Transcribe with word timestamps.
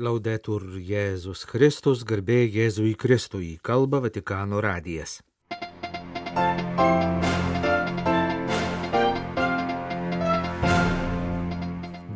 Laudetur 0.00 0.62
Jėzus 0.80 1.42
Kristus, 1.44 2.00
garbė 2.08 2.46
Jėzui 2.48 2.94
Kristui, 2.96 3.58
kalba 3.60 3.98
Vatikano 4.00 4.56
radijas. 4.64 5.18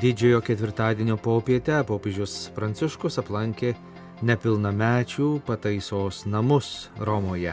Didžiojo 0.00 0.40
ketvirtadienio 0.40 1.18
popietę 1.20 1.82
popiežius 1.84 2.48
Pranciškus 2.56 3.20
aplankė 3.20 3.74
nepilnamečių 4.24 5.28
pataisos 5.44 6.24
namus 6.24 6.88
Romoje. 6.96 7.52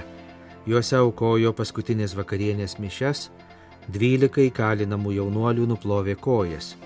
Juose 0.63 1.01
aukojo 1.03 1.51
paskutinės 1.51 2.15
vakarienės 2.15 2.79
mišes, 2.79 3.27
dvylikai 3.91 4.47
kalinamų 4.55 5.17
jaunuolių 5.19 5.67
nuplovė 5.75 6.15
kojas. 6.15 6.77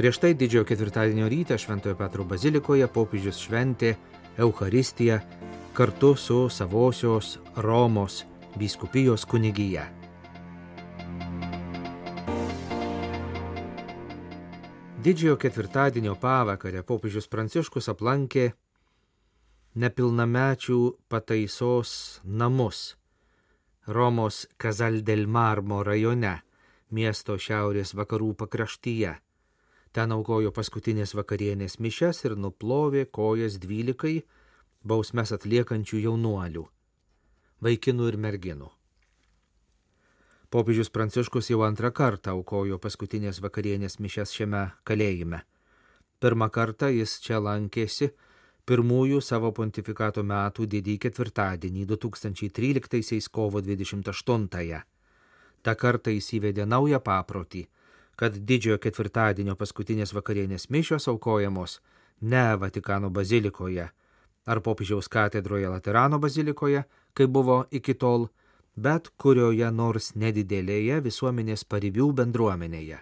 Prieš 0.00 0.16
tai 0.16 0.32
didžiojo 0.32 0.64
ketvirtadienio 0.64 1.26
rytą 1.28 1.58
Šventojo 1.60 1.92
Petro 1.92 2.24
bazilikoje 2.24 2.86
popiežius 2.88 3.36
šventė 3.44 3.90
Eucharistiją 4.40 5.18
kartu 5.76 6.14
su 6.16 6.38
savosios 6.48 7.34
Romos 7.56 8.22
biskupijos 8.56 9.28
kunigyje. 9.28 9.84
Didžiojo 15.04 15.36
ketvirtadienio 15.36 16.16
pavakarę 16.16 16.80
popiežius 16.80 17.28
Pranciškus 17.28 17.92
aplankė 17.92 18.48
nepilnamečių 19.76 20.82
pataisos 21.12 22.22
namus 22.24 22.94
Romos 23.84 24.46
Kazaldelmarmo 24.56 25.84
rajone, 25.84 26.38
miesto 26.88 27.36
šiaurės 27.36 27.92
vakarų 27.92 28.38
pakraštyje. 28.40 29.20
Ten 29.90 30.12
aukojo 30.14 30.52
paskutinės 30.54 31.16
vakarienės 31.18 31.80
mišes 31.82 32.20
ir 32.28 32.36
nuplovė 32.38 33.08
kojas 33.10 33.56
dvylikai 33.58 34.20
bausmes 34.86 35.32
atliekančių 35.34 36.02
jaunuolių- 36.04 36.62
vaikinų 37.66 38.06
ir 38.08 38.16
merginų. 38.16 38.68
Popiežius 40.50 40.90
Pranciškus 40.90 41.50
jau 41.50 41.62
antrą 41.66 41.90
kartą 41.90 42.30
aukojo 42.36 42.78
paskutinės 42.78 43.40
vakarienės 43.42 43.98
mišes 43.98 44.30
šiame 44.34 44.62
kalėjime. 44.84 45.42
Pirmą 46.20 46.50
kartą 46.50 46.88
jis 46.94 47.18
čia 47.20 47.38
lankėsi 47.42 48.12
pirmųjų 48.66 49.20
savo 49.22 49.50
pontifikato 49.52 50.22
metų 50.22 50.66
didį 50.66 50.98
ketvirtadienį 50.98 51.86
2013 51.86 53.28
kovo 53.30 53.60
28-ąją. 53.60 54.80
Ta 55.62 55.74
kartą 55.74 56.10
jis 56.10 56.32
įvedė 56.38 56.66
naują 56.66 57.00
paprotį 57.00 57.66
kad 58.20 58.34
didžiojo 58.36 58.76
ketvirtadienio 58.84 59.54
paskutinės 59.56 60.10
vakarienės 60.12 60.66
mišios 60.68 61.08
aukojamos 61.08 61.78
ne 62.20 62.42
Vatikano 62.60 63.08
bazilikoje 63.08 63.86
ar 64.44 64.60
popiežiaus 64.60 65.08
katedroje 65.08 65.68
Laterano 65.72 66.18
bazilikoje, 66.20 66.82
kaip 67.16 67.30
buvo 67.30 67.62
iki 67.70 67.94
tol, 67.94 68.26
bet 68.76 69.08
kurioje 69.16 69.70
nors 69.72 70.12
nedidelėje 70.20 71.00
visuomenės 71.04 71.64
paribių 71.64 72.10
bendruomenėje. 72.20 72.98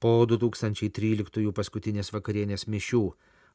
Po 0.00 0.12
2013 0.28 1.52
paskutinės 1.56 2.12
vakarienės 2.16 2.64
mišių 2.68 3.02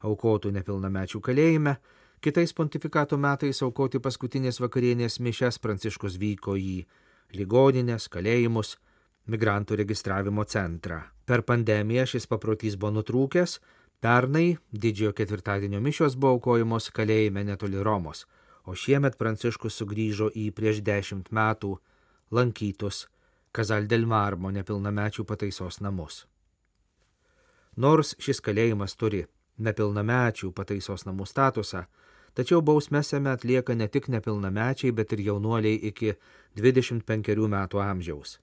aukotų 0.06 0.52
nepilnamečių 0.54 1.20
kalėjime, 1.20 1.76
kitais 2.22 2.54
pontifikato 2.54 3.18
metais 3.18 3.62
aukoti 3.66 3.98
paskutinės 3.98 4.62
vakarienės 4.62 5.18
mišes 5.18 5.58
Pranciškus 5.58 6.18
vyko 6.18 6.54
į 6.54 6.84
ligoninės, 7.34 8.06
kalėjimus, 8.06 8.76
migrantų 9.28 9.76
registravimo 9.82 10.44
centrą. 10.44 11.02
Per 11.26 11.44
pandemiją 11.46 12.06
šis 12.08 12.26
paprotys 12.30 12.76
buvo 12.76 12.96
nutrūkęs, 12.98 13.58
pernai 14.00 14.56
didžiojo 14.72 15.14
ketvirtadienio 15.18 15.80
mišios 15.84 16.16
buvo 16.16 16.38
aukojamos 16.38 16.90
kalėjime 16.96 17.44
netoli 17.44 17.82
Romos, 17.82 18.26
o 18.64 18.74
šiemet 18.74 19.18
Pranciškus 19.20 19.76
sugrįžo 19.80 20.30
į 20.34 20.50
prieš 20.56 20.82
dešimt 20.86 21.30
metų 21.30 21.76
lankytus 22.30 23.06
Kazaldelmarmo 23.52 24.50
nepilnamečių 24.54 25.24
pataisos 25.26 25.80
namus. 25.82 26.24
Nors 27.76 28.14
šis 28.22 28.38
kalėjimas 28.46 28.94
turi 28.94 29.24
nepilnamečių 29.58 30.52
pataisos 30.54 31.06
namų 31.06 31.26
statusą, 31.26 31.84
tačiau 32.34 32.60
bausmėsame 32.62 33.32
atlieka 33.32 33.74
ne 33.74 33.88
tik 33.88 34.08
nepilnamečiai, 34.08 34.92
bet 34.94 35.12
ir 35.16 35.24
jaunuoliai 35.30 35.80
iki 35.90 36.14
25 36.58 37.48
metų 37.56 37.82
amžiaus. 37.82 38.38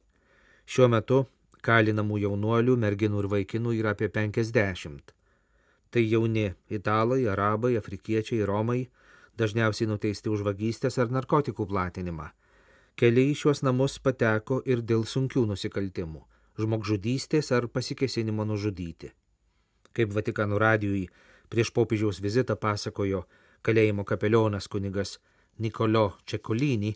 Šiuo 0.68 0.90
metu 0.92 1.22
kalinamų 1.64 2.18
jaunuolių, 2.26 2.74
merginų 2.80 3.22
ir 3.24 3.28
vaikinų 3.32 3.76
yra 3.80 3.94
apie 3.96 4.10
50. 4.12 5.14
Tai 5.92 6.04
jauni 6.04 6.50
italai, 6.68 7.22
arabai, 7.32 7.78
afrikiečiai, 7.80 8.42
romai, 8.48 8.90
dažniausiai 9.40 9.88
nuteisti 9.88 10.28
už 10.30 10.44
vagystės 10.44 11.00
ar 11.00 11.14
narkotikų 11.14 11.68
platinimą. 11.70 12.28
Keliai 13.00 13.32
į 13.32 13.38
šiuos 13.40 13.64
namus 13.64 13.96
pateko 14.04 14.60
ir 14.66 14.82
dėl 14.82 15.06
sunkių 15.08 15.46
nusikaltimų- 15.54 16.22
žmogžudystės 16.60 17.52
ar 17.56 17.68
pasikesinimo 17.68 18.44
nužudyti. 18.44 19.12
Kaip 19.94 20.14
Vatikano 20.14 20.60
radijui 20.60 21.08
prieš 21.50 21.72
popiežiaus 21.72 22.20
vizitą 22.20 22.56
pasakojo 22.56 23.24
kalėjimo 23.64 24.04
kapelionas 24.04 24.68
kunigas 24.68 25.20
Nikolo 25.60 26.18
Čekolinį, 26.26 26.96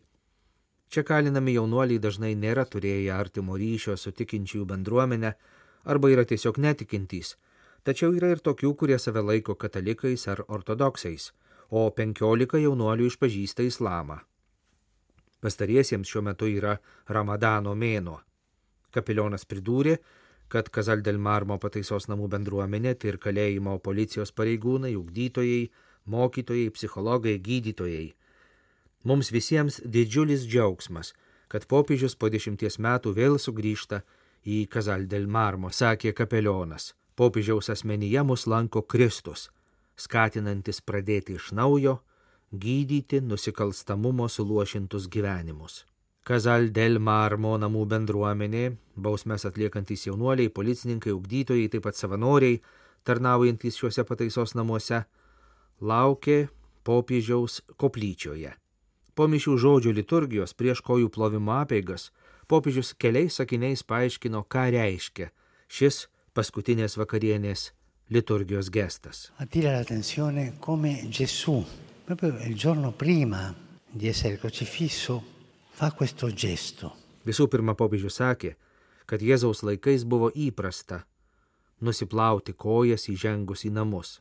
Čia 0.91 1.05
kalinami 1.07 1.53
jaunuoliai 1.55 2.01
dažnai 2.03 2.33
nėra 2.35 2.65
turėję 2.67 3.13
artimo 3.15 3.55
ryšio 3.59 3.93
su 3.95 4.11
tikinčiųjų 4.11 4.65
bendruomenė 4.71 5.29
arba 5.93 6.09
yra 6.11 6.25
tiesiog 6.27 6.59
netikintys, 6.65 7.37
tačiau 7.87 8.11
yra 8.17 8.33
ir 8.33 8.41
tokių, 8.43 8.73
kurie 8.75 8.97
save 8.99 9.23
laiko 9.23 9.55
katalikais 9.55 10.27
ar 10.33 10.43
ortodoksais, 10.51 11.29
o 11.71 11.85
penkiolika 11.95 12.59
jaunuolių 12.59 13.07
išpažįsta 13.07 13.63
islamą. 13.69 14.19
Pastariesiems 15.39 16.11
šiuo 16.11 16.25
metu 16.27 16.51
yra 16.51 16.75
Ramadano 17.07 17.71
mėnuo. 17.71 18.19
Kapilionas 18.91 19.47
pridūrė, 19.47 19.95
kad 20.51 20.67
Kazaldelmarmo 20.75 21.55
pataisos 21.63 22.11
namų 22.11 22.27
bendruomenė, 22.35 22.97
tai 22.99 23.13
ir 23.13 23.23
kalėjimo 23.23 23.79
policijos 23.79 24.35
pareigūnai, 24.35 24.97
ugdytojai, 24.99 25.69
mokytojai, 26.11 26.67
psichologai, 26.75 27.39
gydytojai 27.39 28.09
Mums 29.03 29.31
visiems 29.33 29.79
didžiulis 29.85 30.45
džiaugsmas, 30.45 31.13
kad 31.49 31.65
popiežius 31.65 32.13
po 32.15 32.29
dešimties 32.29 32.77
metų 32.77 33.15
vėl 33.17 33.39
sugrįžta 33.41 34.03
į 34.45 34.65
Kazal 34.69 35.07
del 35.09 35.25
Marmo, 35.27 35.71
sakė 35.73 36.13
kapelionas. 36.13 36.93
Popiežiaus 37.17 37.69
asmenyje 37.73 38.21
mus 38.23 38.45
lanko 38.47 38.81
Kristus, 38.81 39.49
skatinantis 39.97 40.81
pradėti 40.85 41.35
iš 41.35 41.51
naujo, 41.57 41.99
gydyti 42.51 43.21
nusikalstamumo 43.25 44.29
suluošintus 44.29 45.09
gyvenimus. 45.11 45.85
Kazal 46.23 46.69
del 46.69 46.99
Marmo 47.01 47.55
namų 47.57 47.87
bendruomenė, 47.89 48.65
bausmes 48.95 49.45
atliekantis 49.49 50.05
jaunuoliai, 50.05 50.53
policininkai, 50.53 51.13
ugdytojai, 51.17 51.67
taip 51.73 51.87
pat 51.89 51.97
savanoriai, 51.97 52.61
tarnaujantys 53.03 53.81
šiuose 53.81 54.05
pataisos 54.05 54.53
namuose, 54.53 55.03
laukė 55.81 56.43
popiežiaus 56.85 57.63
koplyčioje. 57.81 58.53
Po 59.15 59.27
mišių 59.27 59.57
žodžių 59.59 59.91
liturgijos 59.97 60.55
prieš 60.55 60.81
kojų 60.87 61.09
plovimo 61.11 61.57
apeigas 61.59 62.09
popiežius 62.51 62.93
keliais 62.99 63.37
sakiniais 63.39 63.83
paaiškino, 63.87 64.43
ką 64.43 64.69
reiškia 64.75 65.29
šis 65.71 66.07
paskutinės 66.35 66.97
vakarienės 66.99 67.71
liturgijos 68.11 68.71
gestas. 68.71 69.29
Attira 69.39 69.77
l'attenzione 69.77 70.53
come 70.59 71.07
Gesù, 71.07 71.63
proprio 72.05 72.37
il 72.47 72.55
giorno 72.55 72.91
prima 72.91 73.53
di 73.91 74.07
essere 74.07 74.37
crocifisso, 74.37 75.21
fa 75.71 75.91
questo 75.91 76.27
gesto. 76.27 76.95
Visų 77.27 77.47
pirma, 77.47 77.75
popiežius 77.75 78.19
sakė, 78.19 78.55
kad 79.05 79.21
Jėzaus 79.21 79.63
laikais 79.63 80.03
buvo 80.07 80.31
įprasta 80.35 81.03
nusiplauti 81.81 82.53
kojas 82.53 83.07
įžengus 83.11 83.65
į 83.67 83.71
namus. 83.75 84.19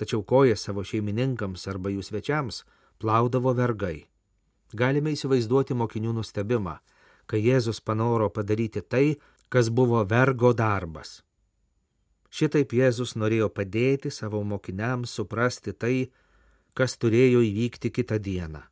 Tačiau 0.00 0.22
kojas 0.24 0.64
savo 0.66 0.84
šeimininkams 0.84 1.66
arba 1.70 1.92
jų 1.92 2.04
svečiams 2.06 2.62
plaudavo 3.02 3.52
vergai. 3.58 4.06
Galime 4.72 5.12
įsivaizduoti 5.16 5.74
mokinių 5.76 6.14
nustebimą, 6.16 6.78
kai 7.26 7.42
Jėzus 7.42 7.82
panoro 7.84 8.30
padaryti 8.30 8.80
tai, 8.82 9.18
kas 9.52 9.68
buvo 9.68 10.00
vergo 10.08 10.54
darbas. 10.56 11.20
Šitaip 12.32 12.72
Jėzus 12.72 13.12
norėjo 13.20 13.50
padėti 13.52 14.10
savo 14.10 14.40
mokiniams 14.48 15.12
suprasti 15.18 15.74
tai, 15.76 15.96
kas 16.72 16.96
turėjo 16.96 17.42
įvykti 17.44 17.90
kitą 17.92 18.16
dieną. 18.16 18.62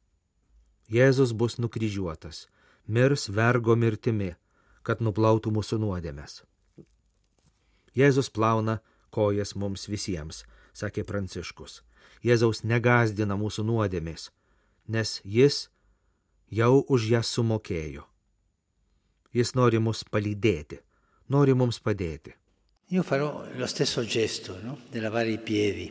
Jėzus 0.88 1.35
bus 1.37 1.59
nukryžiuotas, 1.61 2.47
mirs 2.88 3.29
vergo 3.29 3.76
mirtimi, 3.76 4.33
kad 4.83 5.05
nuplautų 5.05 5.53
mūsų 5.53 5.79
nuodėmės. 5.85 6.41
Jėzus 7.93 8.31
plauna 8.33 8.81
kojas 9.12 9.53
mums 9.55 9.85
visiems, 9.91 10.44
sakė 10.73 11.05
Pranciškus. 11.05 11.83
Jėzaus 12.25 12.64
negazdina 12.64 13.37
mūsų 13.41 13.64
nuodėmės, 13.64 14.29
nes 14.88 15.20
jis 15.25 15.69
jau 16.50 16.85
už 16.88 17.08
jas 17.14 17.31
sumokėjo. 17.32 18.05
Jis 19.32 19.55
nori 19.55 19.79
mus 19.79 20.02
palydėti, 20.05 20.81
nori 21.31 21.55
mums 21.55 21.79
padėti. 21.81 22.35
Io 22.91 23.05
farò 23.06 23.44
lo 23.56 23.67
stesso 23.70 24.02
gesto 24.02 24.58
no? 24.62 24.76
di 24.91 24.99
lavare 24.99 25.31
i 25.31 25.38
piedi, 25.38 25.87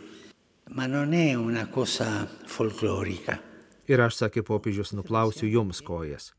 ma 0.76 0.86
non 0.86 1.14
è 1.14 1.34
una 1.34 1.68
cosa 1.70 2.28
folklorica. 2.28 3.40
Ir 3.88 4.04
aš, 4.04 4.20
sakė 4.20 4.44
popiežius, 4.46 4.92
nuplausiu 4.94 5.48
jums 5.50 5.80
kojas. 5.82 6.34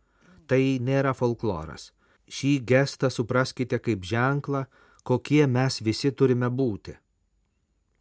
Tai 0.46 0.60
nėra 0.84 1.16
folkloras. 1.16 1.90
Šį 2.30 2.60
gestą 2.62 3.08
supraskite 3.10 3.80
kaip 3.82 4.04
ženklą, 4.06 4.66
kokie 5.02 5.46
mes 5.50 5.80
visi 5.82 6.12
turime 6.12 6.46
būti. 6.46 6.94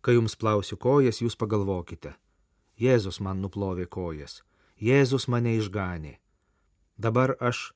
Kai 0.01 0.15
jums 0.15 0.37
plausiu 0.39 0.77
kojas, 0.79 1.19
jūs 1.19 1.35
pagalvokite. 1.35 2.13
Jėzus 2.79 3.19
man 3.19 3.41
nuplovė 3.43 3.89
kojas. 3.91 4.41
Jėzus 4.79 5.27
mane 5.27 5.57
išganė. 5.59 6.15
Dabar 6.95 7.35
aš 7.39 7.73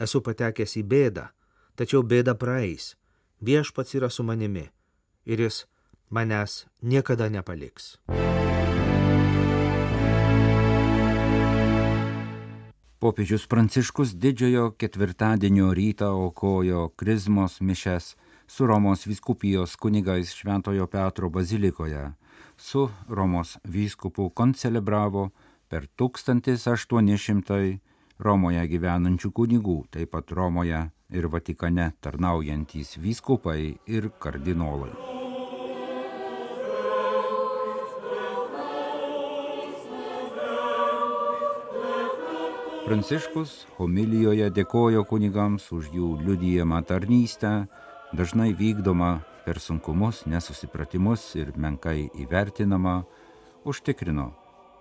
esu 0.00 0.22
patekęs 0.24 0.76
į 0.80 0.84
bėdą, 0.88 1.26
tačiau 1.76 2.00
bėda 2.02 2.36
praeis. 2.36 2.94
Viešpats 3.44 3.92
yra 3.98 4.08
su 4.08 4.24
manimi 4.24 4.64
ir 5.28 5.40
jis 5.44 5.66
manęs 6.08 6.64
niekada 6.80 7.28
nepaliks. 7.28 7.96
Popiežius 12.96 13.44
Pranciškus 13.46 14.14
didžiojo 14.16 14.70
ketvirtadienio 14.80 15.74
rytą 15.76 16.08
aukojo 16.16 16.88
krizmos 16.96 17.60
mišes 17.60 18.14
su 18.46 18.66
Romos 18.66 19.06
vyskupijos 19.06 19.76
kunigais 19.76 20.34
Šventojo 20.34 20.86
Petro 20.86 21.30
bazilikoje. 21.30 22.12
Su 22.56 22.88
Romos 23.08 23.58
vyskupu 23.64 24.30
koncelebravo 24.30 25.30
per 25.68 25.88
1800 25.98 27.78
Romoje 28.18 28.62
gyvenančių 28.64 29.28
kunigų, 29.36 29.74
taip 29.92 30.14
pat 30.14 30.30
Romoje 30.32 30.78
ir 31.12 31.26
Vatikane 31.28 31.90
tarnaujantys 32.00 32.96
vyskupai 32.96 33.76
ir 33.84 34.08
kardinolai. 34.16 34.94
Pranciškus 42.86 43.66
homilijoje 43.76 44.46
dėkojo 44.54 45.02
kunigams 45.10 45.64
už 45.74 45.90
jų 45.92 46.12
liudijamą 46.22 46.84
tarnystę, 46.86 47.66
dažnai 48.12 48.52
vykdomą 48.54 49.20
per 49.46 49.60
sunkumus, 49.62 50.24
nesusipratimus 50.26 51.34
ir 51.38 51.52
menkai 51.56 52.10
įvertinamą, 52.18 53.04
užtikrino, 53.66 54.30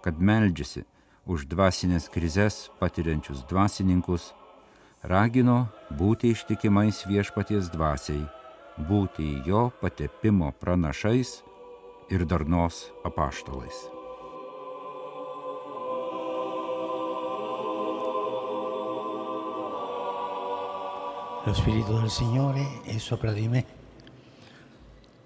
kad 0.06 0.20
meldžiasi 0.20 0.86
už 1.26 1.48
dvasinės 1.50 2.10
krizės 2.14 2.70
patiriančius 2.82 3.46
dvasininkus, 3.50 4.34
ragino 5.02 5.66
būti 5.90 6.34
ištikimais 6.36 7.06
viešpaties 7.10 7.72
dvasiai, 7.74 8.26
būti 8.90 9.42
jo 9.48 9.70
patepimo 9.82 10.54
pranašais 10.62 11.42
ir 12.14 12.26
darnos 12.30 12.88
apaštalais. 13.06 13.95
Lo 21.46 21.54
Spirito 21.54 22.00
del 22.00 22.10
Signore 22.10 22.82
è 22.86 22.98
sopra 22.98 23.32
di 23.32 23.48
me. 23.48 23.66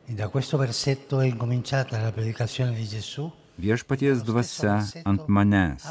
E 0.06 0.14
da 0.14 0.28
questo 0.28 0.58
versetto 0.58 1.22
è 1.22 1.26
incominciata 1.26 2.02
la 2.02 2.12
predicazione 2.12 2.74
di 2.74 2.86
Gesù. 2.86 3.32
Viešpaties 3.56 4.24
dvasia 4.24 4.84
ant 5.04 5.28
manęs, 5.32 5.86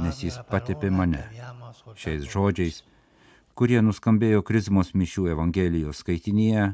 nes 0.00 0.22
jis 0.24 0.38
patepė 0.48 0.88
mane. 0.88 1.20
Šiais 1.92 2.24
žodžiais, 2.24 2.78
kurie 3.52 3.82
nuskambėjo 3.84 4.40
Krizmos 4.40 4.94
mišių 4.96 5.26
Evangelijos 5.34 6.00
skaitinyje, 6.00 6.70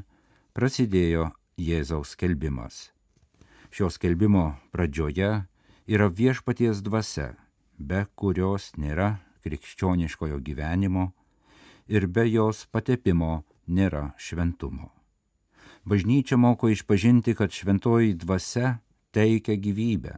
prasidėjo 0.55 1.33
Jėzaus 1.59 2.13
skelbimas. 2.15 2.93
Šio 3.67 3.89
skelbimo 3.91 4.53
pradžioje 4.71 5.31
yra 5.91 6.07
viešpaties 6.07 6.79
dvasia, 6.87 7.33
be 7.75 8.05
kurios 8.15 8.71
nėra 8.79 9.17
krikščioniškojo 9.43 10.39
gyvenimo 10.39 11.11
ir 11.87 12.07
be 12.07 12.25
jos 12.29 12.65
patepimo 12.71 13.43
nėra 13.67 14.13
šventumo. 14.17 14.91
Bažnyčia 15.83 16.37
moko 16.37 16.69
išpažinti, 16.71 17.35
kad 17.35 17.51
šventoji 17.51 18.13
dvasia 18.15 18.77
teikia 19.11 19.57
gyvybę, 19.59 20.15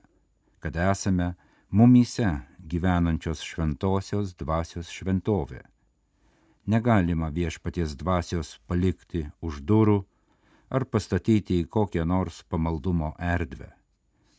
kad 0.62 0.76
esame 0.78 1.34
mumyse 1.70 2.28
gyvenančios 2.60 3.42
šventosios 3.42 4.36
dvasios 4.38 4.92
šventovė. 4.94 5.64
Negalima 6.66 7.30
viešpaties 7.30 7.96
dvasios 7.98 8.58
palikti 8.66 9.26
už 9.42 9.62
durų 9.62 10.04
ar 10.70 10.86
pastatyti 10.86 11.62
į 11.62 11.68
kokią 11.70 12.06
nors 12.10 12.42
pamaldumo 12.50 13.14
erdvę. 13.22 13.70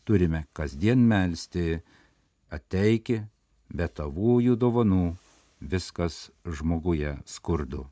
Turime 0.06 0.46
kasdien 0.54 1.02
melstį, 1.06 1.80
ateiki, 2.50 3.20
be 3.70 3.86
tavųjų 3.90 4.54
dovanų 4.58 5.16
viskas 5.60 6.30
žmoguje 6.44 7.16
skurdu. 7.26 7.86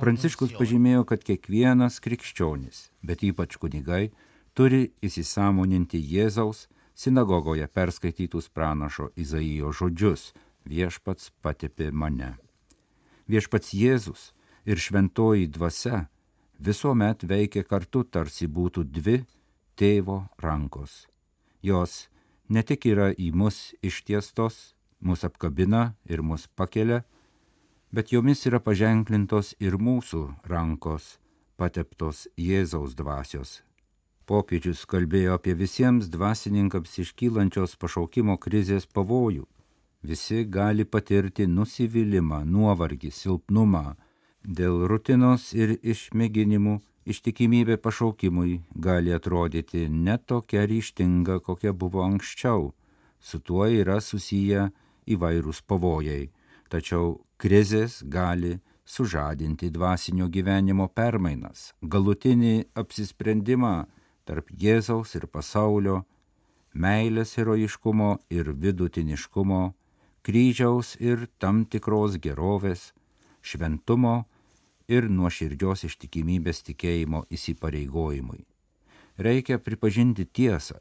Pranciškus 0.00 0.52
pažymėjo, 0.58 1.04
kad 1.08 1.22
kiekvienas 1.24 2.00
krikščionis, 2.04 2.90
bet 3.02 3.24
ypač 3.24 3.56
kunigai, 3.60 4.10
turi 4.52 4.90
įsisamoninti 5.00 6.00
Jėzaus 6.00 6.66
sinagogoje 6.98 7.68
perskaitytus 7.72 8.50
pranašo 8.52 9.08
Izaijo 9.16 9.72
žodžius- 9.72 10.32
viešpats 10.72 11.30
patepė 11.42 11.92
mane. 11.92 12.36
Viešpats 13.28 13.72
Jėzus 13.72 14.32
ir 14.66 14.76
šventoji 14.76 15.48
dvasia 15.48 16.08
visuomet 16.58 17.22
veikia 17.22 17.64
kartu, 17.64 18.04
tarsi 18.04 18.46
būtų 18.46 18.84
dvi 18.84 19.22
tėvo 19.78 20.26
rankos. 20.42 21.06
Jos 21.62 22.08
ne 22.48 22.62
tik 22.62 22.86
yra 22.86 23.12
į 23.12 23.30
mus 23.34 23.74
ištiestos, 23.82 24.74
mus 25.00 25.24
apkabina 25.24 25.94
ir 26.04 26.22
mus 26.22 26.46
pakelia, 26.58 27.04
bet 27.92 28.12
jomis 28.12 28.44
yra 28.46 28.60
paženklintos 28.60 29.54
ir 29.60 29.78
mūsų 29.78 30.24
rankos, 30.50 31.18
pateptos 31.56 32.26
Jėzaus 32.36 32.94
dvasios. 32.98 33.62
Popiežius 34.28 34.84
kalbėjo 34.84 35.38
apie 35.38 35.54
visiems 35.56 36.10
dvasininkams 36.12 36.98
iškylančios 37.00 37.78
pašaukimo 37.80 38.36
krizės 38.36 38.84
pavojų. 38.84 39.46
Visi 40.04 40.44
gali 40.44 40.84
patirti 40.84 41.46
nusivylimą, 41.48 42.42
nuovargį, 42.44 43.10
silpnumą, 43.10 43.96
Dėl 44.48 44.86
rutinos 44.88 45.50
ir 45.52 45.74
išmėginimų 45.84 46.78
ištikimybė 47.12 47.76
pašaukimui 47.84 48.62
gali 48.80 49.12
atrodyti 49.12 49.82
ne 49.92 50.14
tokia 50.16 50.62
ryštinga, 50.70 51.36
kokia 51.44 51.74
buvo 51.76 52.00
anksčiau. 52.00 52.70
Su 53.20 53.40
tuo 53.44 53.66
yra 53.68 53.98
susiję 54.00 54.70
įvairūs 55.04 55.60
pavojai, 55.68 56.30
tačiau 56.72 57.18
krizės 57.36 57.98
gali 58.08 58.54
sužadinti 58.88 59.68
dvasinio 59.68 60.30
gyvenimo 60.32 60.88
permainas, 60.88 61.74
galutinį 61.82 62.70
apsisprendimą 62.72 63.74
tarp 64.24 64.48
Jėzaus 64.48 65.12
ir 65.20 65.28
pasaulio, 65.28 66.06
meilės 66.72 67.36
herojiškumo 67.36 68.14
ir 68.32 68.48
vidutiniškumo, 68.64 69.60
kryžiaus 70.24 70.96
ir 71.04 71.28
tam 71.36 71.66
tikros 71.68 72.16
gerovės, 72.16 72.94
šventumo 73.44 74.24
ir 74.88 75.08
nuoširdžios 75.12 75.84
ištikimybės 75.88 76.62
tikėjimo 76.66 77.26
įsipareigojimui. 77.32 78.40
Reikia 79.18 79.58
pripažinti 79.60 80.24
tiesą, 80.24 80.78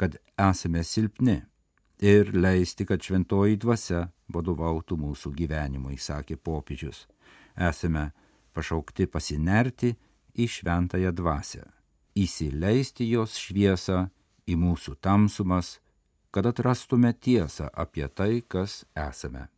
kad 0.00 0.16
esame 0.38 0.82
silpni 0.84 1.42
ir 2.00 2.32
leisti, 2.32 2.86
kad 2.88 3.02
šventoji 3.04 3.58
dvasia 3.60 4.06
vadovautų 4.32 4.96
mūsų 4.96 5.34
gyvenimui, 5.36 5.98
sakė 6.00 6.38
popiežius. 6.40 7.04
Esame 7.58 8.10
pašaukti 8.56 9.06
pasinerti 9.10 9.92
į 10.40 10.48
šventąją 10.48 11.12
dvasę, 11.12 11.66
įsileisti 12.16 13.10
jos 13.10 13.36
šviesą 13.36 14.06
į 14.48 14.56
mūsų 14.56 14.96
tamsumas, 15.04 15.78
kad 16.30 16.46
atrastume 16.46 17.12
tiesą 17.12 17.68
apie 17.74 18.06
tai, 18.08 18.40
kas 18.46 18.84
esame 18.96 19.48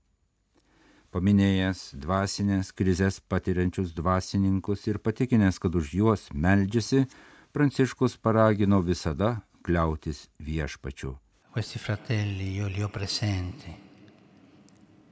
paminėjęs 1.12 1.92
dvasinės 2.00 2.72
krizės 2.72 3.20
patiriančius 3.20 3.92
dvasininkus 3.96 4.86
ir 4.88 4.98
patikinęs, 5.04 5.60
kad 5.60 5.76
už 5.76 5.92
juos 6.00 6.26
meldžiasi, 6.32 7.04
Pranciškus 7.52 8.16
paragino 8.16 8.78
visada 8.80 9.42
kliautis 9.60 10.24
viešpačiu. 10.40 11.18
Questi 11.52 11.78
fratelli 11.78 12.54
io 12.56 12.66
li 12.66 12.80
ho 12.80 12.88
presenti, 12.88 13.68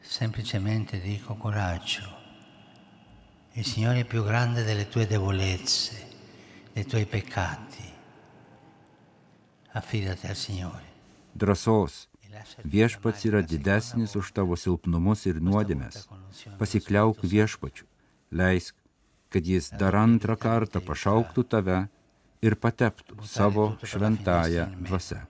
semplicemente 0.01 1.01
dico 1.01 1.35
coraggio. 1.35 2.09
Il 3.53 3.65
Signore 3.67 4.01
è 4.01 4.05
più 4.07 4.25
grande 4.25 4.65
delle 4.65 4.89
tue 4.89 5.07
debolezze, 5.07 6.09
dei 6.73 6.87
tuoi 6.87 7.05
peccati. 7.05 7.85
Affidati 9.73 10.27
al 10.27 10.37
Signore. 10.37 10.89
Drąsos 11.33 12.10
Viešpats 12.65 13.25
yra 13.29 13.41
didesnis 13.43 14.17
už 14.17 14.33
tavo 14.37 14.57
silpnumus 14.57 15.27
ir 15.27 15.41
nuodėmės. 15.43 16.07
Pasikliauk 16.61 17.25
viešpačiu. 17.25 17.87
Leisk, 18.31 18.77
kad 19.31 19.47
jis 19.47 19.71
dar 19.81 19.97
antrą 19.99 20.37
kartą 20.39 20.83
pašauktų 20.85 21.45
tave 21.51 21.81
ir 22.43 22.57
pateptų 22.57 23.19
savo 23.27 23.73
šventąją 23.83 24.69
dvasę. 24.87 25.25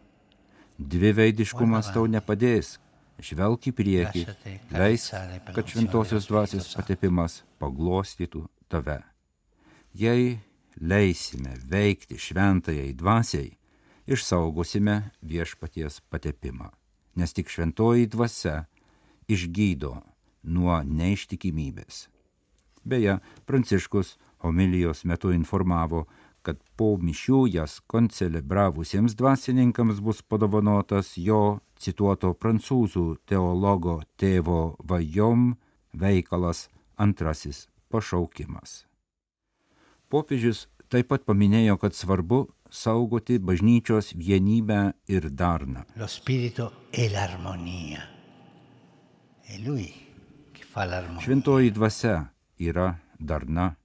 Dviveidiškumas 0.79 1.93
tau 1.95 2.07
nepadės. 2.09 2.79
Žvelk 3.21 3.67
į 3.69 3.73
priekį, 3.77 4.21
leis, 4.73 5.11
kad 5.53 5.69
šventosios 5.69 6.25
dvasios 6.31 6.71
patepimas 6.73 7.43
paglostytų 7.61 8.47
tave. 8.73 9.03
Jei 9.93 10.39
leisime 10.81 11.53
veikti 11.69 12.17
šventajai 12.17 12.95
dvasiai, 12.97 13.51
išsaugosime 14.09 15.11
viešpaties 15.21 16.01
patepimą, 16.09 16.71
nes 17.17 17.33
tik 17.37 17.51
šventoji 17.51 18.09
dvasia 18.11 18.65
išgydo 19.31 19.95
nuo 20.43 20.81
neištikimybės. 20.85 22.09
Beje, 22.85 23.19
Pranciškus 23.45 24.17
homilijos 24.41 25.05
metu 25.05 25.33
informavo, 25.37 26.07
kad 26.43 26.57
po 26.77 26.95
mišių 26.97 27.45
jas 27.53 27.81
koncelebravusiems 27.93 29.15
dvasininkams 29.19 30.01
bus 30.01 30.23
padovanotas 30.23 31.13
jo 31.21 31.61
cituoto 31.77 32.33
prancūzų 32.33 33.05
teologo 33.29 34.01
tėvo 34.17 34.77
Vajom 34.81 35.53
veikalas 35.93 36.69
antrasis 36.97 37.67
pašaukimas. 37.93 38.85
Popiežius 40.09 40.67
taip 40.91 41.11
pat 41.13 41.27
paminėjo, 41.29 41.77
kad 41.79 41.95
svarbu 41.95 42.47
saugoti 42.71 43.39
bažnyčios 43.39 44.15
vienybę 44.15 44.93
ir 45.09 45.31
darną. 45.31 45.85
Lo 45.97 46.07
spirito 46.07 46.73
è 46.91 47.09
l'armonia. 47.09 48.03
È 49.43 49.59
lui 49.59 49.93
che 50.53 50.65
fa 50.65 50.85
l'armonia. 50.85 51.21
Šventoji 51.21 51.71
dvasia 51.71 52.33
yra 52.57 52.99
darna. 53.19 53.77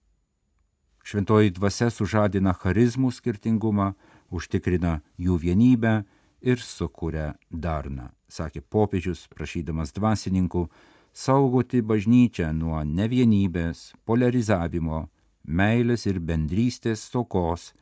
Šventoji 1.03 1.51
dvasia 1.51 1.89
sužadina 1.89 2.53
charizmų 2.53 3.11
skirtingumą, 3.13 3.93
užtikrina 4.33 5.01
jų 5.17 5.37
vienybę 5.37 6.03
ir 6.41 6.61
sukuria 6.61 7.35
darną, 7.49 8.09
sakė 8.27 8.61
popiežius, 8.61 9.27
prašydamas 9.29 9.93
dvasininkų 9.93 10.65
saugoti 11.13 11.81
bažnyčią 11.81 12.51
nuo 12.53 12.81
nevienybės, 12.83 13.93
polarizavimo, 14.05 15.05
meilės 15.45 16.05
ir 16.09 16.19
bendrystės 16.19 17.05
stokos 17.09 17.73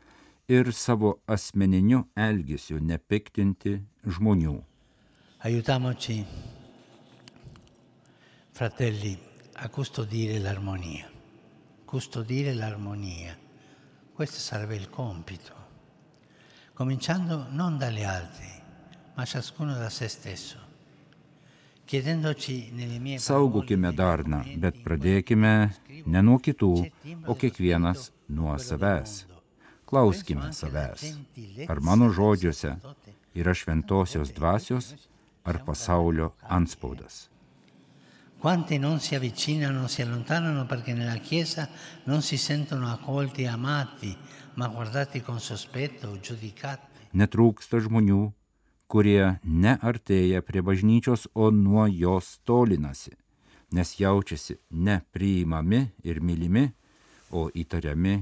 ir 0.48 0.72
savo 0.72 1.20
asmeniniu 1.28 2.04
elgesiu 2.16 2.80
nepiktinti 2.80 3.78
žmonių. 4.06 4.56
Aiutamoci, 5.44 6.24
fratelli, 8.54 9.18
a 9.56 9.70
custodire 9.70 10.40
l'armonia. 10.40 11.10
Custodire 11.86 12.54
l'armonia. 12.54 13.38
Questo 14.14 14.40
sarebbe 14.40 14.76
il 14.76 14.90
compito. 14.90 15.54
Cominciando 16.74 17.48
non 17.50 17.78
dalle 17.78 18.04
altre, 18.04 18.62
ma 19.16 19.26
ciascuno 19.26 19.74
da 19.76 19.90
se 19.90 20.08
stesso. 20.08 20.62
Saugokime 23.20 23.92
darną, 23.92 24.40
bet 24.58 24.80
pradėkime 24.86 25.52
ne 26.08 26.22
nuo 26.24 26.40
kitų, 26.40 26.72
o 27.28 27.36
kiekvienas 27.36 28.08
nuo 28.32 28.56
savęs. 28.58 29.33
Klauskime 29.94 30.48
savęs, 30.58 31.04
ar 31.70 31.78
mano 31.86 32.08
žodžiuose 32.10 32.72
yra 33.38 33.54
šventosios 33.54 34.32
dvasios 34.34 34.88
ar 35.46 35.60
pasaulio 35.68 36.32
anspaudas. 36.50 37.30
Quanti 38.42 38.80
non 38.80 39.00
si 39.00 39.14
avvicinano, 39.14 39.78
non 39.80 39.90
si 39.90 40.02
allontanano 40.02 40.66
perché 40.66 40.94
nella 40.94 41.18
Chiesa 41.18 41.70
non 42.06 42.24
si 42.24 42.38
sentono 42.38 42.92
accolti 42.92 43.44
e 43.44 43.48
amati, 43.48 44.18
ma 44.56 44.68
guardati 44.68 45.22
con 45.22 45.40
sospetto 45.40 46.20
giudicati. 46.20 47.14
Netrūksta 47.14 47.78
žmonių, 47.86 48.32
kurie 48.90 49.38
neartėja 49.46 50.42
prie 50.42 50.64
bažnyčios, 50.66 51.28
o 51.36 51.52
nuo 51.52 51.86
jos 51.86 52.40
tolinasi, 52.50 53.14
nes 53.78 53.94
jaučiasi 54.00 54.58
nepriimami 54.72 55.84
ir 56.02 56.20
mylimi, 56.20 56.66
o 57.30 57.52
įtariami 57.54 58.16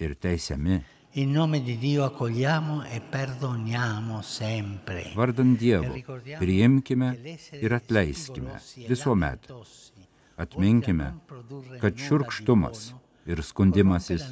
ir 0.00 0.16
teisiami. 0.16 0.80
In 1.14 1.32
nome 1.32 1.60
di 1.60 1.76
Dio 1.76 2.04
accogliamo 2.04 2.84
e 2.84 3.00
perdoniamo 3.00 4.22
sempre. 4.22 5.10
Vardant 5.12 5.58
Dievo, 5.58 5.92
priimkime 6.38 7.38
ir 7.60 7.72
atleiskime 7.72 8.60
visuomet. 8.86 9.50
Atminkime, 10.36 11.08
kad 11.80 11.98
šiurkštumas 11.98 12.94
ir 13.26 13.42
skundimasis 13.42 14.28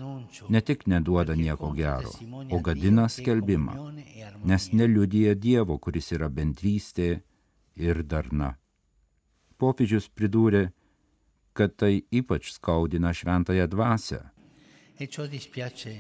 ne 0.49 0.63
tik 0.63 0.87
neduoda 0.87 1.35
nieko 1.35 1.73
gero, 1.75 2.15
o 2.55 2.61
gadina 2.63 3.09
skelbimą, 3.11 3.75
e 3.99 4.31
nes 4.45 4.71
neliudyja 4.71 5.35
Dievo, 5.35 5.81
kuris 5.83 6.15
yra 6.15 6.31
bendrystė 6.31 7.11
ir 7.75 8.05
darna. 8.07 8.55
Popiežius 9.59 10.07
pridūrė, 10.15 10.69
kad 11.59 11.75
tai 11.75 12.05
ypač 12.15 12.53
skaudina 12.55 13.11
šventąją 13.11 13.67
dvasę, 13.67 14.29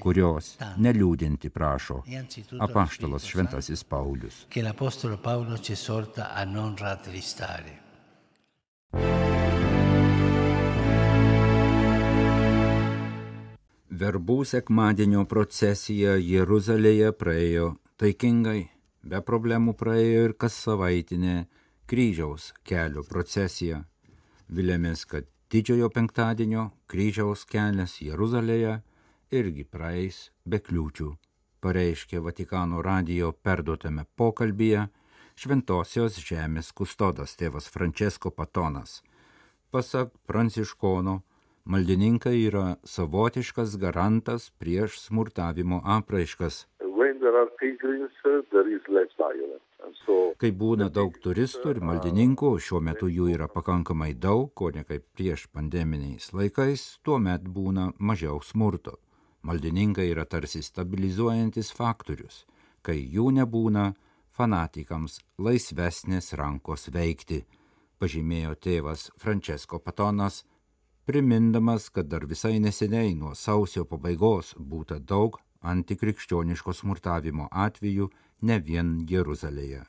kurios 0.02 0.57
neliūdinti 0.76 1.50
prašo 1.55 2.00
apaštalas 2.67 3.26
šventasis 3.31 3.85
Paulius. 3.85 4.47
Verbų 13.99 14.37
sekmadienio 14.47 15.25
procesija 15.26 16.17
Jeruzalėje 16.23 17.14
praėjo 17.19 17.71
taikingai, 17.99 18.69
be 19.02 19.23
problemų 19.31 19.75
praėjo 19.78 20.28
ir 20.28 20.35
kas 20.38 20.59
savaitinė 20.67 21.40
kryžiaus 21.90 22.52
kelio 22.69 23.02
procesija. 23.09 23.81
Vilėmės, 24.49 25.02
kad 25.09 25.26
didžiojo 25.52 25.88
penktadienio 25.88 26.69
kryžiaus 26.93 27.47
kelias 27.49 27.97
Jeruzalėje 28.05 28.75
irgi 29.33 29.64
praeis 29.64 30.19
be 30.45 30.61
kliūčių, 30.61 31.09
pareiškė 31.64 32.21
Vatikano 32.25 32.83
radijo 32.85 33.33
perduotame 33.33 34.05
pokalbyje 34.17 34.88
Šventosios 35.38 36.19
žemės 36.21 36.73
kustodas 36.75 37.37
tėvas 37.38 37.69
Francesco 37.71 38.31
Patonas. 38.35 38.99
Pasak 39.71 40.11
Pranciškono, 40.26 41.21
maldininkai 41.64 42.35
yra 42.43 42.76
savotiškas 42.85 43.76
garantas 43.81 44.50
prieš 44.59 44.99
smurtavimo 45.07 45.81
apraiškas. 45.85 46.67
Kai 50.38 50.50
būna 50.62 50.88
daug 50.92 51.16
turistų 51.23 51.75
ir 51.75 51.80
maldininkų, 51.85 52.50
šiuo 52.62 52.80
metu 52.85 53.08
jų 53.11 53.28
yra 53.35 53.49
pakankamai 53.52 54.12
daug, 54.14 54.50
o 54.61 54.70
ne 54.75 54.85
kaip 54.88 55.04
prieš 55.16 55.47
pandeminiais 55.52 56.32
laikais, 56.32 56.99
tuomet 57.04 57.47
būna 57.49 57.92
mažiau 57.99 58.40
smurto. 58.44 58.99
Maldininkai 59.42 60.08
yra 60.11 60.25
tarsi 60.25 60.62
stabilizuojantis 60.62 61.73
faktorius. 61.73 62.44
Kai 62.82 62.99
jų 62.99 63.30
nebūna, 63.38 63.92
fanatikams 64.35 65.20
laisvesnės 65.38 66.32
rankos 66.38 66.88
veikti, 66.94 67.44
pažymėjo 67.99 68.54
tėvas 68.62 69.08
Francesco 69.18 69.78
Patonas, 69.82 70.44
primindamas, 71.08 71.88
kad 71.90 72.11
dar 72.11 72.26
visai 72.26 72.58
neseniai 72.62 73.14
nuo 73.18 73.35
sausio 73.35 73.85
pabaigos 73.85 74.54
būta 74.58 74.99
daug 74.99 75.38
antikrikščioniško 75.62 76.73
smurtavimo 76.73 77.49
atvejų 77.67 78.09
ne 78.43 78.59
vien 78.59 78.99
Jeruzalėje. 79.11 79.83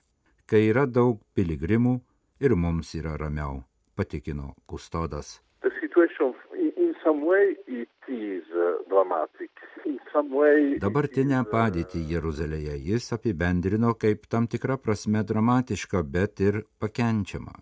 Kai 0.50 0.62
yra 0.72 0.86
daug 0.86 1.22
piligrimų 1.38 2.00
ir 2.42 2.56
mums 2.56 2.96
yra 2.96 3.18
ramiau, 3.18 3.64
patikino 3.96 4.56
kustodas. 4.66 5.40
uh, 8.56 8.80
Dabartinę 10.82 11.40
uh, 11.42 11.48
padėtį 11.52 12.00
Jeruzalėje 12.14 12.76
jis 12.90 13.14
apibendrino 13.14 13.94
kaip 13.94 14.26
tam 14.28 14.48
tikra 14.48 14.78
prasme 14.78 15.24
dramatišką, 15.24 16.04
bet 16.04 16.40
ir 16.42 16.64
pakenčiamą. 16.80 17.54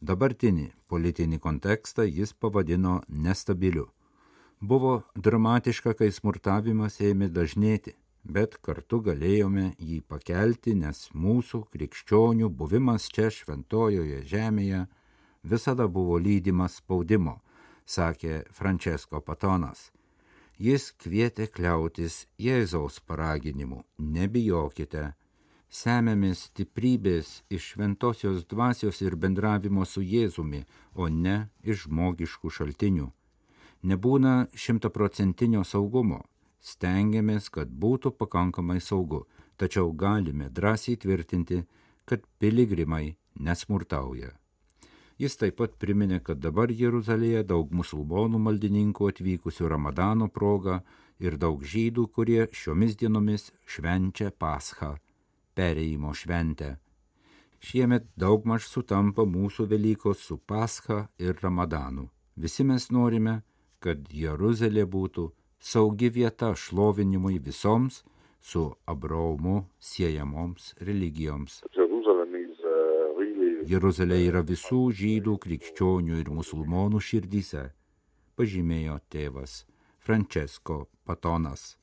Dabartinį 0.00 0.70
politinį 0.88 1.38
kontekstą 1.44 2.06
jis 2.08 2.32
pavadino 2.32 3.00
nestabiliu. 3.08 3.88
Buvo 4.60 5.02
dramatiška, 5.16 5.94
kai 5.96 6.10
smurtavimas 6.12 6.98
ėmė 7.00 7.30
dažnėti, 7.32 7.94
bet 8.24 8.58
kartu 8.60 8.98
galėjome 9.00 9.70
jį 9.80 10.02
pakelti, 10.04 10.74
nes 10.76 11.06
mūsų 11.16 11.62
krikščionių 11.72 12.50
buvimas 12.52 13.06
čia 13.08 13.30
šventojoje 13.32 14.18
žemėje 14.28 14.82
visada 15.42 15.86
buvo 15.88 16.18
lydimas 16.20 16.76
spaudimo, 16.82 17.38
sakė 17.86 18.42
Francesco 18.52 19.22
Patonas. 19.24 19.88
Jis 20.60 20.90
kvietė 20.92 21.46
kliautis 21.48 22.26
Jėzaus 22.36 23.00
paraginimu- 23.00 23.80
nebijokite, 24.16 25.14
Semėmės 25.70 26.48
stiprybės 26.48 27.28
iš 27.48 27.72
šventosios 27.72 28.44
dvasios 28.44 29.00
ir 29.02 29.14
bendravimo 29.14 29.86
su 29.86 30.00
Jėzumi, 30.02 30.64
o 30.94 31.06
ne 31.08 31.48
iš 31.62 31.84
žmogiškų 31.86 32.50
šaltinių. 32.50 33.06
Nebūna 33.82 34.50
šimtaprocentinio 34.52 35.64
saugumo. 35.64 36.24
Stengiamės, 36.60 37.48
kad 37.48 37.70
būtų 37.72 38.12
pakankamai 38.20 38.80
saugu, 38.84 39.22
tačiau 39.56 39.94
galime 39.96 40.50
drąsiai 40.52 40.98
tvirtinti, 41.00 41.62
kad 42.04 42.26
piligrimai 42.38 43.16
nesmurtauja. 43.40 44.34
Jis 45.20 45.36
taip 45.40 45.56
pat 45.60 45.74
priminė, 45.80 46.20
kad 46.24 46.40
dabar 46.40 46.72
Jeruzalėje 46.72 47.42
daug 47.48 47.72
musulmonų 47.76 48.38
maldininkų 48.40 49.08
atvykusių 49.12 49.68
Ramadano 49.68 50.28
proga 50.28 50.78
ir 51.20 51.36
daug 51.40 51.64
žydų, 51.64 52.06
kurie 52.12 52.46
šiomis 52.52 52.96
dienomis 53.00 53.50
švenčia 53.68 54.30
Paschą, 54.32 54.94
pereimo 55.56 56.14
šventę. 56.16 56.78
Šiemet 57.60 58.06
daugmaž 58.16 58.64
sutampa 58.64 59.26
mūsų 59.28 59.66
Velykos 59.68 60.24
su 60.24 60.38
Pascha 60.38 61.02
ir 61.20 61.36
Ramadanu. 61.42 62.08
Visi 62.36 62.64
mes 62.64 62.88
norime, 62.88 63.42
kad 63.80 64.08
Jeruzalė 64.12 64.84
būtų 64.86 65.30
saugi 65.60 66.10
vieta 66.12 66.52
šlovinimui 66.56 67.38
visoms 67.38 68.02
su 68.40 68.70
Abraomu 68.86 69.66
siejamoms 69.80 70.74
religijoms. 70.80 71.62
Jeruzalė 73.70 74.16
yra 74.24 74.40
visų 74.42 74.88
žydų, 74.96 75.36
krikščionių 75.44 76.16
ir 76.22 76.30
musulmonų 76.32 77.00
širdyse, 77.04 77.68
pažymėjo 78.34 78.96
tėvas 79.12 79.64
Francesco 80.00 80.88
Patonas. 81.04 81.76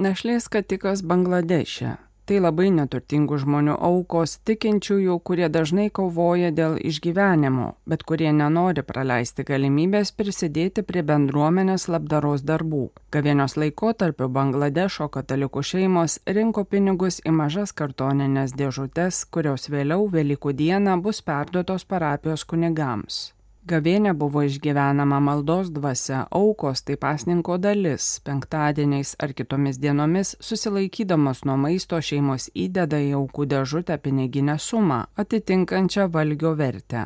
Našlės 0.00 0.48
skatikas 0.48 1.04
Bangladeše 1.06 1.96
Tai 2.30 2.36
labai 2.38 2.68
neturtingų 2.70 3.40
žmonių 3.42 3.72
aukos, 3.82 4.36
tikinčiųjų, 4.46 5.16
kurie 5.26 5.48
dažnai 5.50 5.88
kovoja 5.90 6.52
dėl 6.54 6.76
išgyvenimo, 6.78 7.72
bet 7.90 8.04
kurie 8.06 8.28
nenori 8.30 8.84
praleisti 8.86 9.42
galimybės 9.48 10.12
prisidėti 10.14 10.84
prie 10.86 11.02
bendruomenės 11.08 11.88
labdaros 11.90 12.44
darbų. 12.46 12.84
Gavėnios 13.10 13.58
laikotarpiu 13.58 14.30
Bangladešo 14.30 15.10
katalikų 15.18 15.64
šeimos 15.72 16.20
rinko 16.38 16.62
pinigus 16.70 17.18
į 17.26 17.34
mažas 17.34 17.74
kartoninės 17.74 18.54
dėžutes, 18.54 19.24
kurios 19.26 19.66
vėliau 19.66 20.06
Velykų 20.14 20.54
dieną 20.62 21.00
bus 21.02 21.24
perduotos 21.26 21.82
parapijos 21.82 22.46
kunigams. 22.46 23.24
Gavėnė 23.70 24.16
buvo 24.18 24.40
išgyvenama 24.42 25.20
maldos 25.22 25.68
dvasia, 25.70 26.24
aukos 26.34 26.80
tai 26.82 26.96
pasninko 26.98 27.58
dalis, 27.62 28.06
penktadieniais 28.26 29.12
ar 29.22 29.34
kitomis 29.38 29.76
dienomis 29.78 30.32
susilaikydamos 30.42 31.44
nuo 31.46 31.54
maisto 31.64 32.00
šeimos 32.08 32.48
įdeda 32.64 32.98
į 33.04 33.12
aukų 33.20 33.46
dėžutę 33.52 33.98
piniginę 34.02 34.56
sumą, 34.58 35.04
atitinkančią 35.22 36.08
valgio 36.16 36.56
vertę. 36.58 37.04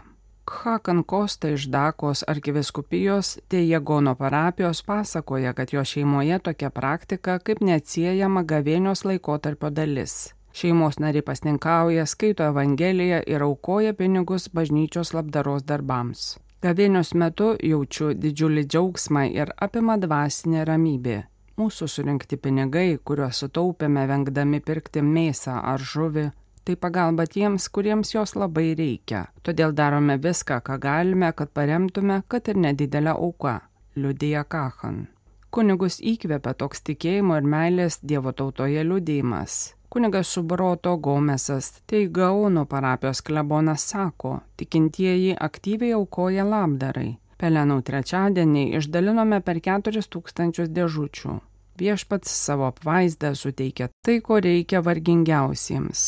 Khakan 0.48 1.02
Kosta 1.02 1.50
iš 1.52 1.66
Dakos 1.72 2.24
arkiviskupijos 2.28 3.38
Tėjegono 3.48 4.14
parapijos 4.16 4.80
pasakoja, 4.88 5.52
kad 5.52 5.72
jo 5.72 5.84
šeimoje 5.84 6.38
tokia 6.48 6.70
praktika 6.70 7.38
kaip 7.38 7.60
neatsiejama 7.60 8.44
gavėnios 8.44 9.04
laikotarpio 9.04 9.72
dalis. 9.72 10.32
Šeimos 10.54 11.00
nariai 11.02 11.26
pasninkauja, 11.26 12.06
skaito 12.06 12.46
Evangeliją 12.46 13.20
ir 13.26 13.42
aukoja 13.42 13.92
pinigus 13.92 14.48
bažnyčios 14.48 15.12
labdaros 15.16 15.64
darbams. 15.66 16.43
Gavėnios 16.64 17.10
metu 17.20 17.50
jaučiu 17.60 18.14
didžiulį 18.16 18.62
džiaugsmą 18.72 19.26
ir 19.36 19.50
apima 19.66 19.98
dvasinė 20.00 20.62
ramybė. 20.64 21.16
Mūsų 21.60 21.88
surinkti 21.92 22.38
pinigai, 22.40 22.94
kuriuos 23.04 23.42
sutaupėme 23.42 24.06
vengdami 24.08 24.62
pirkti 24.64 25.02
mėsą 25.04 25.58
ar 25.72 25.84
žuvį, 25.92 26.24
tai 26.64 26.76
pagalba 26.80 27.26
tiems, 27.34 27.68
kuriems 27.68 28.14
jos 28.14 28.32
labai 28.40 28.70
reikia. 28.78 29.26
Todėl 29.44 29.76
darome 29.76 30.16
viską, 30.16 30.62
ką 30.64 30.78
galime, 30.80 31.34
kad 31.36 31.52
paremtume, 31.52 32.22
kad 32.32 32.48
ir 32.48 32.56
nedidelę 32.56 33.12
auką, 33.12 33.58
liudija 34.00 34.46
Kahan. 34.48 35.04
Kunigus 35.52 36.00
įkvėpia 36.00 36.56
toks 36.64 36.80
tikėjimo 36.88 37.36
ir 37.42 37.50
meilės 37.58 38.00
Dievo 38.00 38.32
tautoje 38.32 38.88
liudėjimas. 38.88 39.74
Kunigas 39.94 40.26
Subroto 40.26 40.96
Gomesas, 40.96 41.82
tai 41.86 42.08
Gaono 42.08 42.64
parapijos 42.66 43.22
klebonas 43.22 43.82
sako, 43.88 44.40
tikintieji 44.56 45.36
aktyviai 45.38 45.92
aukoja 45.94 46.42
labdarai. 46.42 47.12
Pelenų 47.38 47.76
trečiadienį 47.86 48.64
išdalinome 48.80 49.38
per 49.46 49.60
4000 49.62 50.66
dėžučių. 50.74 51.34
Viešpats 51.78 52.32
savo 52.46 52.66
apvaizdą 52.66 53.30
suteikia 53.38 53.86
tai, 54.02 54.16
ko 54.18 54.40
reikia 54.42 54.80
vargingiausiems. 54.82 56.02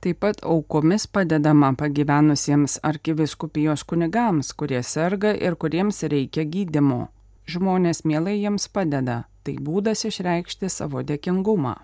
Taip 0.00 0.22
pat 0.24 0.40
aukomis 0.40 1.04
padedama 1.04 1.74
pagyvenusiems 1.76 2.78
arkiviskupijos 2.88 3.84
kunigams, 3.84 4.54
kurie 4.56 4.80
serga 4.80 5.34
ir 5.36 5.58
kuriems 5.60 6.00
reikia 6.08 6.46
gydimo. 6.48 7.10
Žmonės 7.44 8.00
mielai 8.08 8.38
jiems 8.38 8.70
padeda. 8.72 9.26
Tai 9.44 9.58
būdas 9.68 10.06
išreikšti 10.08 10.72
savo 10.72 11.04
dėkingumą. 11.04 11.76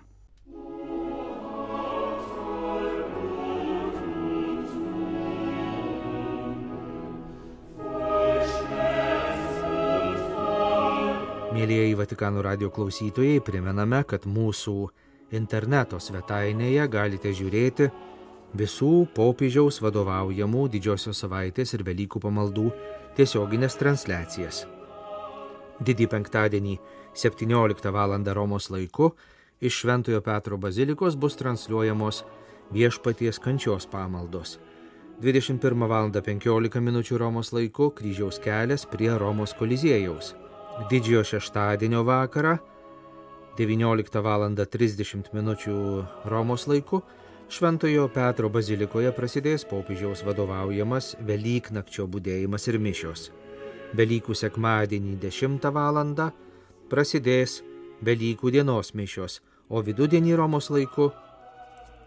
Mėlyjeji 11.63 11.93
Vatikano 11.95 12.41
radio 12.43 12.67
klausytojai, 12.75 13.37
primename, 13.39 14.01
kad 14.03 14.25
mūsų 14.27 14.73
interneto 15.37 15.95
svetainėje 15.95 16.89
galite 16.91 17.31
žiūrėti 17.31 17.87
visų 18.59 18.89
popiežiaus 19.15 19.77
vadovaujamų 19.85 20.65
didžiosios 20.73 21.23
savaitės 21.23 21.71
ir 21.77 21.85
Velykų 21.87 22.19
pamaldų 22.25 22.65
tiesioginės 23.15 23.79
transliacijas. 23.79 24.65
Didį 25.79 26.09
penktadienį 26.11 26.75
17 27.23 27.95
val. 27.95 28.17
Romos 28.35 28.67
laiku 28.67 29.13
iš 29.61 29.79
Šventojo 29.85 30.19
Petro 30.19 30.59
bazilikos 30.59 31.15
bus 31.15 31.39
transliuojamos 31.39 32.25
viešpaties 32.75 33.39
kančios 33.39 33.87
pamaldos. 33.87 34.59
21 35.23 35.87
val. 35.87 36.11
15 36.11 36.83
min. 36.83 37.03
Romos 37.23 37.55
laiku 37.55 37.93
kryžiaus 37.95 38.43
kelias 38.43 38.83
prie 38.83 39.15
Romos 39.15 39.55
koliziejaus 39.55 40.35
didžiojo 40.89 41.23
šeštadienio 41.23 42.03
vakarą 42.03 42.57
19 43.57 44.21
val. 44.21 44.41
30 44.49 45.33
min. 45.33 45.55
Romos 46.25 46.67
laiku 46.67 47.01
Šventojo 47.49 48.07
Petro 48.09 48.49
bazilikoje 48.49 49.11
prasidės 49.13 49.65
popiežiaus 49.69 50.23
vadovaujamas 50.25 51.13
Velyknakčio 51.21 52.07
būdėjimas 52.09 52.67
ir 52.71 52.79
mišios. 52.81 53.27
Velykų 53.93 54.33
sekmadienį 54.33 55.19
10 55.21 55.69
val. 55.71 56.31
prasidės 56.89 57.61
Velykų 58.01 58.51
dienos 58.51 58.93
mišios, 58.93 59.41
o 59.69 59.81
vidudienį 59.81 60.35
Romos 60.35 60.69
laiku 60.69 61.11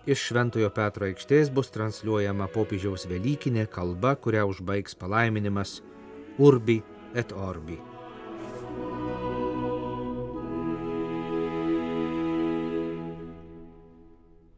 iš 0.06 0.28
Šventojo 0.28 0.70
Petro 0.70 1.06
aikštės 1.06 1.50
bus 1.50 1.70
transliuojama 1.70 2.50
popiežiaus 2.54 3.06
Velykinė 3.06 3.66
kalba, 3.70 4.16
kurią 4.16 4.46
užbaigs 4.50 4.98
palaiminimas 4.98 5.80
Urbi 6.38 6.82
et 7.14 7.32
Orbi. 7.32 7.95